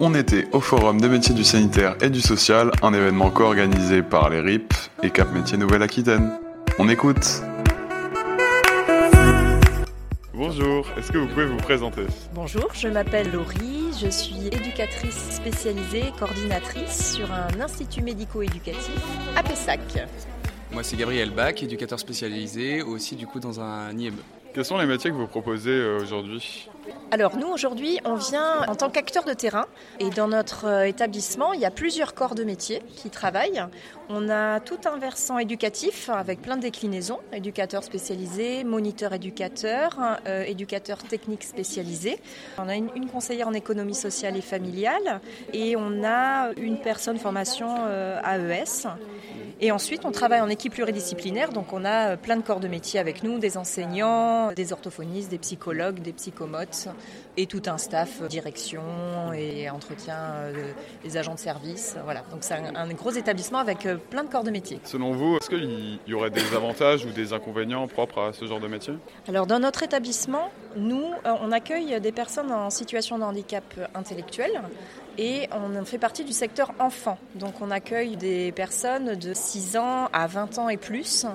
On 0.00 0.14
était 0.14 0.48
au 0.52 0.60
Forum 0.60 1.00
des 1.00 1.08
métiers 1.08 1.34
du 1.34 1.44
sanitaire 1.44 1.96
et 2.00 2.10
du 2.10 2.20
social, 2.20 2.72
un 2.82 2.92
événement 2.92 3.30
co-organisé 3.30 4.02
par 4.02 4.30
les 4.30 4.40
RIP 4.40 4.74
et 5.04 5.10
Cap 5.10 5.32
Métiers 5.32 5.58
Nouvelle-Aquitaine. 5.58 6.32
On 6.80 6.88
écoute 6.88 7.42
Bonjour, 10.34 10.86
est-ce 10.98 11.12
que 11.12 11.18
vous 11.18 11.28
pouvez 11.28 11.46
vous 11.46 11.56
présenter? 11.56 12.02
Bonjour, 12.34 12.68
je 12.74 12.88
m'appelle 12.88 13.30
Laurie, 13.30 13.92
je 14.00 14.08
suis 14.08 14.48
éducatrice 14.48 15.30
spécialisée, 15.30 16.12
coordinatrice 16.18 17.14
sur 17.14 17.32
un 17.32 17.60
institut 17.60 18.02
médico-éducatif 18.02 19.00
à 19.36 19.44
Pessac. 19.44 19.80
Moi 20.72 20.82
c'est 20.82 20.96
Gabriel 20.96 21.30
Bach, 21.30 21.62
éducateur 21.62 22.00
spécialisé 22.00 22.82
aussi 22.82 23.14
du 23.14 23.26
coup 23.26 23.38
dans 23.38 23.60
un 23.60 23.96
IME. 23.96 24.16
Quels 24.56 24.64
sont 24.64 24.78
les 24.78 24.86
métiers 24.86 25.10
que 25.10 25.16
vous 25.16 25.26
proposez 25.26 25.70
euh, 25.70 26.00
aujourd'hui? 26.00 26.66
Alors 27.10 27.36
nous 27.36 27.46
aujourd'hui 27.46 27.98
on 28.04 28.14
vient 28.14 28.62
en 28.66 28.74
tant 28.74 28.90
qu'acteur 28.90 29.24
de 29.24 29.32
terrain 29.32 29.66
et 30.00 30.10
dans 30.10 30.28
notre 30.28 30.66
euh, 30.66 30.86
établissement 30.86 31.52
il 31.52 31.60
y 31.60 31.64
a 31.64 31.70
plusieurs 31.70 32.14
corps 32.14 32.34
de 32.34 32.44
métiers 32.44 32.82
qui 32.96 33.10
travaillent. 33.10 33.64
On 34.08 34.28
a 34.28 34.60
tout 34.60 34.78
un 34.84 34.98
versant 34.98 35.38
éducatif 35.38 36.10
avec 36.10 36.40
plein 36.40 36.56
de 36.56 36.62
déclinaisons, 36.62 37.18
éducateurs 37.32 37.82
spécialisés, 37.82 38.62
moniteurs 38.62 39.12
éducateurs, 39.12 39.98
euh, 40.26 40.44
éducateurs 40.44 41.02
techniques 41.02 41.42
spécialisés. 41.42 42.20
On 42.58 42.68
a 42.68 42.76
une, 42.76 42.90
conseillère 43.12 43.48
en 43.48 43.52
économie 43.52 43.94
sociale 43.94 44.36
et 44.36 44.42
familiale 44.42 45.20
et 45.52 45.76
on 45.76 46.04
a 46.04 46.52
une 46.56 46.80
personne 46.80 47.18
formation 47.18 47.68
AES. 47.86 48.86
Et 49.60 49.72
ensuite, 49.72 50.04
on 50.04 50.12
travaille 50.12 50.42
en 50.42 50.50
équipe 50.50 50.74
pluridisciplinaire, 50.74 51.50
donc 51.50 51.72
on 51.72 51.84
a 51.86 52.18
plein 52.18 52.36
de 52.36 52.42
corps 52.42 52.60
de 52.60 52.68
métiers 52.68 53.00
avec 53.00 53.22
nous, 53.22 53.38
des 53.38 53.56
enseignants, 53.56 54.52
des 54.52 54.74
orthophonistes, 54.74 55.30
des 55.30 55.38
psychologues, 55.38 56.00
des 56.00 56.12
psychomotes, 56.12 56.75
et 57.36 57.46
tout 57.46 57.62
un 57.66 57.78
staff 57.78 58.22
euh, 58.22 58.28
direction 58.28 58.82
et 59.34 59.68
entretien 59.70 60.16
euh, 60.16 60.72
des 61.04 61.16
agents 61.16 61.34
de 61.34 61.38
service. 61.38 61.96
Voilà, 62.04 62.22
donc 62.30 62.40
c'est 62.40 62.54
un, 62.54 62.88
gros 62.94 63.10
établissement 63.10 63.58
avec 63.58 63.86
euh, 63.86 63.96
plein 63.96 64.24
de 64.24 64.30
corps 64.30 64.44
de 64.44 64.50
métiers. 64.50 64.80
Selon 64.84 65.12
vous, 65.12 65.36
est-ce 65.36 65.48
qu'il 65.50 65.98
y 66.06 66.14
aurait 66.14 66.30
des 66.30 66.54
avantages 66.54 67.04
ou 67.04 67.10
des 67.10 67.32
inconvénients 67.32 67.86
propres 67.86 68.20
à 68.20 68.32
ce 68.32 68.46
genre 68.46 68.60
de 68.60 68.68
métier? 68.68 68.94
Alors 69.28 69.46
dans 69.46 69.58
notre 69.58 69.82
établissement, 69.82 70.50
nous, 70.76 71.04
on 71.24 71.52
accueille 71.52 72.00
des 72.00 72.12
personnes 72.12 72.52
en 72.52 72.70
situation 72.70 73.18
de 73.18 73.24
handicap 73.24 73.64
intellectuel 73.94 74.62
et 75.18 75.48
on 75.52 75.84
fait 75.84 75.98
partie 75.98 76.24
du 76.24 76.32
secteur 76.32 76.72
enfant. 76.78 77.18
Donc 77.34 77.54
on 77.60 77.70
accueille 77.70 78.16
des 78.16 78.52
personnes 78.52 79.14
de 79.14 79.32
6 79.34 79.76
ans 79.76 80.08
à 80.12 80.26
20 80.26 80.58
ans 80.58 80.68
et 80.68 80.76
plus. 80.76 81.26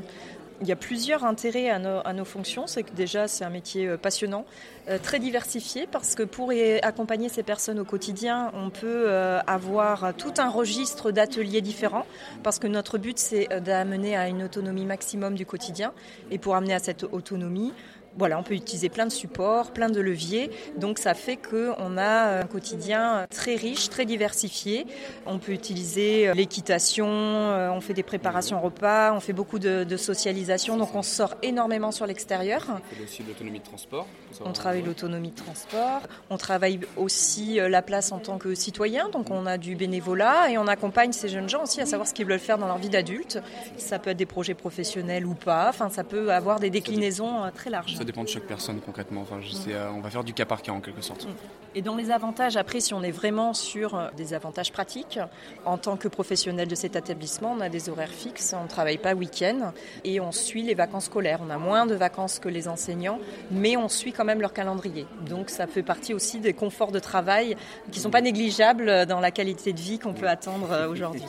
Il 0.62 0.68
y 0.68 0.72
a 0.72 0.76
plusieurs 0.76 1.26
intérêts 1.26 1.70
à 1.70 1.80
nos, 1.80 2.26
fonctions. 2.26 2.68
C'est 2.68 2.84
que 2.84 2.94
déjà, 2.94 3.28
c'est 3.28 3.44
un 3.44 3.50
métier 3.50 3.88
euh, 3.88 3.98
passionnant, 3.98 4.46
euh, 4.90 5.00
très 5.02 5.18
diversifié, 5.18 5.88
parce 5.92 6.14
que 6.14 6.22
pour 6.22 6.52
accompagner 6.84 7.30
ces 7.30 7.42
personnes 7.42 7.80
au 7.80 7.84
quotidien, 7.84 8.52
on 8.54 8.70
peut 8.70 9.06
euh, 9.08 9.40
avoir 9.48 10.14
tout 10.14 10.34
un 10.38 10.50
registre 10.50 11.10
d'ateliers 11.10 11.62
différents, 11.62 12.06
parce 12.44 12.60
que 12.60 12.68
notre 12.68 13.00
but, 13.00 13.18
c'est 13.18 13.48
d'amener 13.62 14.16
à 14.16 14.28
une 14.28 14.44
autonomie 14.44 14.86
maximum 14.86 15.34
du 15.34 15.48
quotidien. 15.48 15.94
Et 16.30 16.38
pour 16.38 16.56
amener 16.56 16.76
à 16.76 16.80
cette 16.80 17.06
autonomie, 17.06 17.74
voilà, 18.18 18.38
on 18.38 18.44
peut 18.44 18.54
utiliser 18.54 18.90
plein 18.90 19.06
de 19.06 19.12
supports, 19.12 19.72
plein 19.72 19.90
de 19.90 20.02
leviers. 20.02 20.52
Donc 20.78 21.00
ça 21.00 21.14
fait 21.14 21.38
qu'on 21.38 21.98
a 21.98 22.42
un 22.42 22.46
quotidien 22.46 23.26
très 23.30 23.56
riche, 23.56 23.90
très 23.90 24.06
diversifié. 24.06 24.86
On 25.26 25.40
peut 25.40 25.54
utiliser 25.54 26.28
euh, 26.28 26.34
l'équitation, 26.34 27.08
euh, 27.08 27.72
on 27.72 27.80
fait 27.80 27.94
des 27.94 28.04
préparations 28.04 28.60
repas, 28.60 29.14
on 29.14 29.20
fait 29.20 29.34
beaucoup 29.34 29.60
de, 29.60 29.86
socialisation. 29.98 30.78
Donc 30.78 30.96
on 30.96 31.04
sort 31.04 31.36
énormément 31.44 31.92
sur 31.92 32.06
l'extérieur. 32.06 32.66
On 32.70 32.96
fait 32.96 33.04
aussi 33.04 33.24
l'autonomie 33.24 33.60
de 33.60 33.64
transport. 33.64 34.08
On 34.44 34.52
travaille 34.52 34.82
l'autonomie 34.82 35.32
de 35.32 35.36
transport. 35.36 36.02
On 36.30 36.38
travaille 36.38 36.80
aussi 36.98 37.60
euh, 37.60 37.70
la 37.70 37.82
place 37.82 38.12
en 38.12 38.20
tant 38.20 38.38
que 38.38 38.56
citoyen. 38.56 39.10
Donc 39.10 39.30
on 39.30 39.46
a 39.46 39.58
du 39.58 39.76
bénévolat 39.76 40.50
et 40.50 40.58
on 40.58 40.68
accompagne 40.68 41.12
ces 41.12 41.30
jeunes 41.30 41.50
gens 41.50 41.64
aussi 41.64 41.82
à 41.82 41.86
savoir 41.86 42.08
ce 42.08 42.14
qu'ils 42.14 42.26
veulent 42.26 42.40
faire 42.40 42.58
dans 42.58 42.68
leur 42.68 42.78
vie 42.78 42.90
d'adulte. 42.90 43.40
Ça 43.78 44.00
peut 44.00 44.10
être 44.10 44.18
des 44.18 44.26
projets 44.26 44.54
professionnels 44.54 45.26
ou 45.26 45.34
pas. 45.34 45.70
Enfin, 45.70 45.90
ça 45.90 46.04
peut 46.04 46.32
avoir 46.32 46.60
des 46.60 46.70
déclinaisons 46.70 47.50
très 47.54 47.70
larges 47.70 48.01
ça 48.02 48.06
dépend 48.06 48.24
de 48.24 48.30
chaque 48.30 48.48
personne 48.48 48.80
concrètement. 48.82 49.22
Enfin, 49.22 49.40
je 49.42 49.52
sais, 49.52 49.74
euh, 49.74 49.92
on 49.92 50.02
va 50.02 50.10
faire 50.10 50.24
du 50.24 50.34
cas 50.34 50.46
par 50.46 50.64
cas 50.64 50.72
en 50.72 50.82
quelque 50.82 51.02
sorte. 51.02 51.28
Et 51.76 51.84
dans 51.84 51.96
les 51.96 52.10
avantages, 52.10 52.58
après, 52.58 52.80
si 52.80 52.96
on 52.96 53.04
est 53.04 53.12
vraiment 53.12 53.54
sur 53.54 53.94
euh, 53.96 54.08
des 54.18 54.34
avantages 54.34 54.72
pratiques, 54.72 55.20
en 55.66 55.78
tant 55.78 55.98
que 55.98 56.08
professionnel 56.08 56.68
de 56.68 56.74
cet 56.74 56.96
établissement, 56.96 57.56
on 57.56 57.62
a 57.62 57.70
des 57.70 57.90
horaires 57.90 58.10
fixes, 58.10 58.56
on 58.60 58.64
ne 58.64 58.68
travaille 58.68 58.98
pas 58.98 59.14
week-end 59.14 59.72
et 60.04 60.20
on 60.20 60.32
suit 60.32 60.64
les 60.64 60.74
vacances 60.74 61.06
scolaires. 61.06 61.42
On 61.46 61.52
a 61.52 61.60
moins 61.60 61.86
de 61.86 61.94
vacances 61.94 62.40
que 62.40 62.50
les 62.50 62.68
enseignants, 62.68 63.20
mais 63.52 63.78
on 63.78 63.88
suit 63.88 64.14
quand 64.14 64.26
même 64.26 64.42
leur 64.42 64.54
calendrier. 64.54 65.06
Donc 65.28 65.52
ça 65.52 65.68
fait 65.68 65.84
partie 65.84 66.16
aussi 66.16 66.40
des 66.40 66.54
conforts 66.54 66.92
de 66.92 67.00
travail 67.00 67.56
qui 67.92 68.00
ne 68.00 68.04
sont 68.04 68.10
pas 68.10 68.22
négligeables 68.22 69.06
dans 69.06 69.20
la 69.20 69.30
qualité 69.30 69.74
de 69.74 69.80
vie 69.80 70.00
qu'on 70.00 70.14
peut 70.14 70.28
attendre 70.28 70.72
euh, 70.72 70.90
aujourd'hui. 70.90 71.24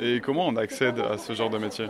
Et 0.00 0.20
comment 0.20 0.48
on 0.48 0.56
accède 0.56 0.98
à 0.98 1.18
ce 1.18 1.32
genre 1.34 1.50
de 1.50 1.58
métier? 1.58 1.86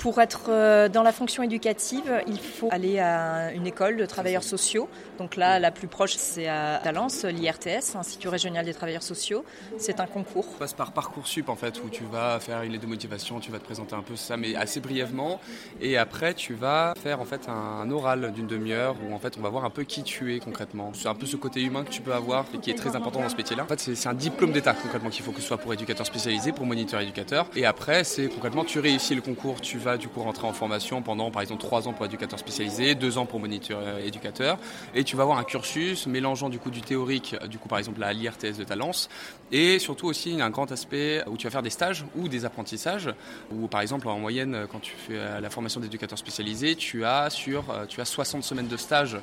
Pour 0.00 0.18
être 0.18 0.46
euh, 0.48 0.88
dans 0.88 1.02
la 1.02 1.12
fonction 1.12 1.42
éducative, 1.42 2.22
il 2.26 2.40
faut 2.40 2.68
aller 2.72 2.98
à 2.98 3.52
une 3.52 3.66
école 3.66 3.98
de 3.98 4.06
travailleurs 4.06 4.42
sociaux. 4.42 4.88
Donc 5.18 5.36
là, 5.36 5.58
la 5.58 5.70
plus 5.70 5.88
proche, 5.88 6.14
c'est 6.16 6.48
à 6.48 6.80
Talence, 6.82 7.24
l'IRTS, 7.24 7.94
Institut 7.94 8.28
régional 8.28 8.64
des 8.64 8.72
travailleurs 8.72 9.02
sociaux. 9.02 9.44
C'est 9.78 10.00
un 10.00 10.06
concours. 10.06 10.46
Ça 10.52 10.58
passe 10.58 10.72
par 10.72 10.92
Parcoursup, 10.92 11.50
en 11.50 11.54
fait, 11.54 11.82
où 11.84 11.90
tu 11.90 12.04
vas 12.10 12.40
faire 12.40 12.62
une 12.62 12.72
lettre 12.72 12.84
de 12.84 12.88
motivation, 12.88 13.40
tu 13.40 13.52
vas 13.52 13.58
te 13.58 13.64
présenter 13.64 13.94
un 13.94 14.02
peu 14.02 14.16
ça, 14.16 14.38
mais 14.38 14.56
assez 14.56 14.80
brièvement. 14.80 15.38
Et 15.82 15.98
après, 15.98 16.32
tu 16.32 16.54
vas 16.54 16.94
faire 17.02 17.20
en 17.20 17.26
fait 17.26 17.48
un 17.48 17.90
oral 17.90 18.32
d'une 18.32 18.46
demi-heure 18.46 18.96
où 19.06 19.14
en 19.14 19.18
fait, 19.18 19.36
on 19.38 19.42
va 19.42 19.50
voir 19.50 19.66
un 19.66 19.70
peu 19.70 19.84
qui 19.84 20.02
tu 20.02 20.34
es 20.34 20.40
concrètement. 20.40 20.92
C'est 20.94 21.08
un 21.08 21.14
peu 21.14 21.26
ce 21.26 21.36
côté 21.36 21.60
humain 21.62 21.84
que 21.84 21.90
tu 21.90 22.00
peux 22.00 22.14
avoir 22.14 22.46
et 22.54 22.58
qui 22.58 22.70
est 22.70 22.74
très 22.74 22.96
important 22.96 23.20
dans 23.20 23.28
ce 23.28 23.36
métier-là. 23.36 23.64
En 23.64 23.66
fait, 23.66 23.80
c'est 23.80 24.08
un 24.08 24.14
diplôme 24.14 24.52
d'état 24.52 24.72
concrètement 24.72 25.10
qu'il 25.10 25.22
faut 25.22 25.32
que 25.32 25.42
ce 25.42 25.46
soit 25.46 25.58
pour 25.58 25.74
éducateur 25.74 26.06
spécialisé, 26.06 26.52
pour 26.52 26.64
moniteur 26.64 27.00
éducateur. 27.00 27.46
Et 27.54 27.66
après, 27.66 28.02
c'est 28.04 28.28
concrètement, 28.28 28.64
tu 28.64 28.80
réussis 28.80 29.14
le 29.14 29.20
concours, 29.20 29.60
tu 29.60 29.76
vas 29.76 29.89
du 29.96 30.08
coup 30.08 30.22
rentrer 30.22 30.46
en 30.46 30.52
formation 30.52 31.02
pendant 31.02 31.30
par 31.30 31.42
exemple 31.42 31.60
3 31.60 31.88
ans 31.88 31.92
pour 31.92 32.06
éducateur 32.06 32.38
spécialisé, 32.38 32.94
2 32.94 33.18
ans 33.18 33.26
pour 33.26 33.40
moniteur 33.40 33.80
euh, 33.82 34.04
éducateur. 34.04 34.58
Et 34.94 35.04
tu 35.04 35.16
vas 35.16 35.22
avoir 35.22 35.38
un 35.38 35.44
cursus 35.44 36.06
mélangeant 36.06 36.48
du 36.48 36.58
coup 36.58 36.70
du 36.70 36.80
théorique 36.80 37.36
du 37.48 37.58
coup 37.58 37.68
par 37.68 37.78
exemple 37.78 38.02
à 38.02 38.12
l'IRTS 38.12 38.58
de 38.58 38.64
Talence 38.64 39.08
et 39.52 39.78
surtout 39.78 40.06
aussi 40.06 40.40
un 40.40 40.50
grand 40.50 40.70
aspect 40.72 41.22
où 41.26 41.36
tu 41.36 41.46
vas 41.46 41.50
faire 41.50 41.62
des 41.62 41.70
stages 41.70 42.04
ou 42.16 42.28
des 42.28 42.44
apprentissages 42.44 43.10
où 43.52 43.66
par 43.68 43.80
exemple 43.80 44.08
en 44.08 44.18
moyenne 44.18 44.66
quand 44.70 44.80
tu 44.80 44.92
fais 44.92 45.16
euh, 45.16 45.40
la 45.40 45.50
formation 45.50 45.80
d'éducateur 45.80 46.18
spécialisé, 46.18 46.76
tu 46.76 47.04
as 47.04 47.30
sur 47.30 47.70
euh, 47.70 47.86
tu 47.86 48.00
as 48.00 48.04
60 48.04 48.42
semaines 48.42 48.68
de 48.68 48.76
stage 48.76 49.18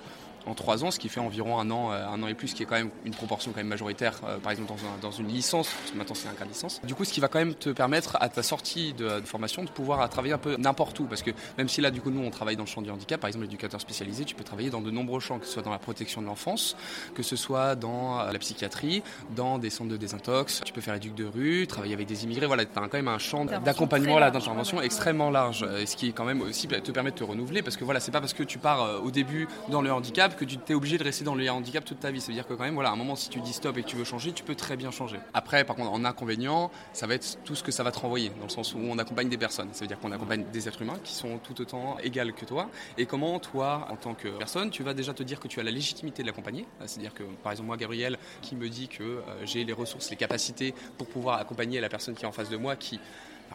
en 0.46 0.54
trois 0.54 0.84
ans, 0.84 0.92
ce 0.92 1.00
qui 1.00 1.10
fait 1.10 1.20
environ 1.20 1.60
un 1.60 1.70
an, 1.72 1.92
euh, 1.92 2.08
un 2.08 2.22
an 2.24 2.28
et 2.28 2.34
plus, 2.34 2.54
qui 2.54 2.64
est 2.64 2.66
quand 2.66 2.76
même 2.76 2.90
une 3.06 3.14
proportion 3.14 3.52
quand 3.52 3.58
même 3.58 3.68
majoritaire, 3.68 4.20
euh, 4.26 4.38
par 4.38 4.52
exemple 4.52 4.72
dans, 5.02 5.12
une 5.12 5.28
licence, 5.28 5.70
parce 5.70 5.92
que 5.92 5.98
maintenant 5.98 6.16
c'est 6.16 6.28
un 6.28 6.34
cas 6.34 6.46
de 6.46 6.50
licence. 6.50 6.82
Du 6.84 6.96
coup, 6.96 7.04
ce 7.06 7.14
qui 7.14 7.20
va 7.20 7.28
quand 7.28 7.40
même 7.40 7.56
te 7.56 7.70
permettre 7.70 8.18
à 8.20 8.30
ta 8.30 8.44
sortie 8.44 8.94
de, 8.94 9.22
formation 9.26 9.64
de 9.64 9.70
pouvoir 9.70 10.08
travailler 10.10 10.34
un 10.34 10.38
peu 10.38 10.56
n'importe 10.58 11.00
où, 11.00 11.06
parce 11.06 11.22
que 11.22 11.32
même 11.58 11.68
si 11.68 11.82
là, 11.82 11.92
du 11.92 12.02
coup, 12.02 12.12
nous, 12.12 12.24
on 12.24 12.30
travaille 12.30 12.56
dans 12.56 12.64
le 12.64 12.70
champ 12.70 12.82
du 12.82 12.90
handicap, 12.90 13.20
par 13.20 13.28
exemple, 13.28 13.46
l'éducateur 13.46 13.82
spécialisé, 13.82 14.26
tu 14.26 14.36
peux 14.36 14.44
travailler 14.44 14.70
dans 14.70 14.82
de 14.82 14.92
nombreux 14.92 15.20
champs, 15.20 15.40
que 15.40 15.46
ce 15.46 15.54
soit 15.54 15.64
dans 15.64 15.72
la 15.72 15.80
protection 15.80 16.22
de 16.22 16.28
l'enfance, 16.28 16.76
que 17.16 17.24
ce 17.24 17.36
soit 17.36 17.76
dans 17.76 18.20
euh, 18.20 18.32
la 18.32 18.40
psychiatrie, 18.40 19.04
dans 19.36 19.58
des 19.58 19.70
centres 19.70 19.90
de 19.90 19.98
désintox, 19.98 20.62
tu 20.64 20.74
peux 20.74 20.82
faire 20.82 20.96
éduc 20.96 21.16
de 21.16 21.26
rue, 21.26 21.68
travailler 21.68 21.94
avec 21.94 22.08
des 22.08 22.24
immigrés, 22.24 22.46
voilà, 22.46 22.66
tu 22.66 22.72
as 22.78 22.82
quand 22.82 22.94
même 22.94 23.08
un 23.08 23.20
champ 23.20 23.46
d'accompagnement, 23.46 24.20
là, 24.20 24.32
d'intervention 24.32 24.82
extrêmement 24.82 25.30
large, 25.30 25.68
et 25.80 25.86
ce 25.86 25.96
qui 25.96 26.10
est 26.10 26.12
quand 26.12 26.26
même 26.26 26.42
aussi 26.42 26.68
te 26.68 26.92
permet 26.92 27.12
de 27.12 27.16
te 27.16 27.24
renouveler, 27.24 27.62
parce 27.62 27.76
que 27.76 27.84
voilà, 27.84 28.00
c'est 28.00 28.12
pas 28.12 28.20
parce 28.20 28.34
que 28.34 28.44
tu 28.44 28.58
pars 28.58 29.04
au 29.04 29.12
début 29.12 29.48
dans 29.70 29.82
le 29.82 29.92
handicap 29.92 30.37
que 30.38 30.46
tu 30.46 30.58
t'es 30.58 30.74
obligé 30.74 30.98
de 30.98 31.04
rester 31.04 31.26
dans 31.26 31.36
le 31.36 31.50
handicap 31.50 31.84
toute 31.84 32.00
ta 32.00 32.12
vie. 32.12 32.22
Ça 32.22 32.28
veut 32.28 32.34
dire 32.34 32.48
que 32.48 32.54
quand 32.54 32.64
même, 32.64 32.76
voilà, 32.76 32.90
à 32.90 32.94
un 32.94 32.96
moment, 32.96 33.16
si 33.16 33.30
tu 33.30 33.42
dis 33.42 33.54
stop 33.54 33.78
et 33.78 33.84
que 33.84 33.88
tu 33.88 33.96
veux 33.96 34.04
changer, 34.04 34.32
tu 34.32 34.44
peux 34.44 34.56
très 34.56 34.78
bien 34.78 34.92
changer. 34.92 35.20
Après, 35.34 35.66
par 35.66 35.76
contre, 35.76 35.92
en 35.92 36.06
inconvénient, 36.06 36.72
ça 36.94 37.08
va 37.08 37.16
être 37.16 37.40
tout 37.44 37.56
ce 37.56 37.64
que 37.64 37.72
ça 37.72 37.84
va 37.84 37.92
te 37.92 38.00
renvoyer, 38.00 38.30
dans 38.38 38.46
le 38.46 38.50
sens 38.50 38.74
où 38.74 38.78
on 38.80 38.98
accompagne 38.98 39.30
des 39.30 39.38
personnes. 39.38 39.70
Ça 39.74 39.82
veut 39.82 39.88
dire 39.88 40.00
qu'on 40.00 40.12
accompagne 40.12 40.46
des 40.52 40.68
êtres 40.68 40.82
humains 40.82 41.00
qui 41.04 41.14
sont 41.14 41.40
tout 41.40 41.60
autant 41.62 41.98
égales 42.00 42.34
que 42.34 42.46
toi. 42.46 42.70
Et 42.98 43.06
comment, 43.06 43.40
toi, 43.40 43.88
en 43.90 43.96
tant 43.96 44.14
que 44.14 44.30
personne, 44.30 44.70
tu 44.70 44.84
vas 44.84 44.94
déjà 44.94 45.14
te 45.14 45.24
dire 45.24 45.40
que 45.40 45.48
tu 45.48 45.60
as 45.60 45.64
la 45.64 45.72
légitimité 45.72 46.22
de 46.22 46.28
l'accompagner? 46.28 46.66
C'est-à-dire 46.86 47.14
que, 47.14 47.24
par 47.44 47.52
exemple, 47.52 47.68
moi, 47.68 47.78
Gabriel, 47.78 48.18
qui 48.42 48.56
me 48.56 48.70
dit 48.70 48.88
que 48.88 49.04
euh, 49.04 49.22
j'ai 49.44 49.64
les 49.64 49.74
ressources, 49.74 50.10
les 50.10 50.16
capacités 50.16 50.74
pour 50.98 51.08
pouvoir 51.08 51.40
accompagner 51.40 51.80
la 51.82 51.90
personne 51.90 52.16
qui 52.16 52.24
est 52.24 52.28
en 52.28 52.32
face 52.32 52.50
de 52.50 52.58
moi, 52.58 52.76
qui 52.76 53.00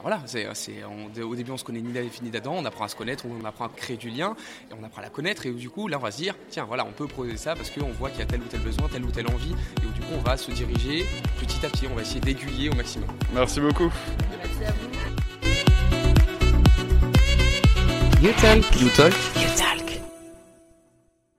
voilà, 0.00 0.20
c'est, 0.26 0.46
au 1.22 1.34
début 1.36 1.50
on 1.50 1.56
se 1.56 1.64
connaît 1.64 1.80
ni 1.80 1.92
ni 2.22 2.30
d'Adam, 2.30 2.54
on 2.56 2.64
apprend 2.64 2.84
à 2.84 2.88
se 2.88 2.96
connaître, 2.96 3.24
on 3.26 3.44
apprend 3.44 3.66
à 3.66 3.68
créer 3.68 3.96
du 3.96 4.10
lien, 4.10 4.34
et 4.70 4.74
on 4.80 4.84
apprend 4.84 5.00
à 5.00 5.04
la 5.04 5.10
connaître, 5.10 5.46
et 5.46 5.50
du 5.50 5.70
coup 5.70 5.86
là 5.88 5.98
on 5.98 6.02
va 6.02 6.10
se 6.10 6.16
dire, 6.18 6.34
tiens 6.50 6.64
voilà, 6.64 6.84
on 6.84 6.92
peut 6.92 7.06
proposer 7.06 7.36
ça 7.36 7.54
parce 7.54 7.70
qu'on 7.70 7.90
voit 7.92 8.10
qu'il 8.10 8.20
y 8.20 8.22
a 8.22 8.26
tel 8.26 8.40
ou 8.40 8.46
tel 8.46 8.60
besoin, 8.60 8.88
telle 8.88 9.04
ou 9.04 9.10
telle 9.10 9.28
envie, 9.28 9.54
et 9.78 9.86
du 9.94 10.00
coup 10.00 10.14
on 10.14 10.22
va 10.22 10.36
se 10.36 10.50
diriger 10.50 11.06
petit 11.40 11.64
à 11.64 11.68
petit, 11.68 11.86
on 11.90 11.94
va 11.94 12.02
essayer 12.02 12.20
d'aiguiller 12.20 12.70
au 12.70 12.74
maximum. 12.74 13.08
Merci 13.32 13.60
beaucoup. 13.60 13.90
Merci 14.38 14.64
à 14.64 14.72
vous. 14.72 14.88
You 18.22 18.32
talk. 18.40 18.80
You 18.80 18.88
talk. 18.90 19.12
You 19.34 19.48
talk. 19.56 19.81